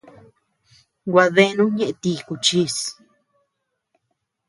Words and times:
Gua 1.11 1.25
deanu 1.35 1.63
ñeʼe 1.77 1.93
ti 2.01 2.11
kuchis. 2.27 2.75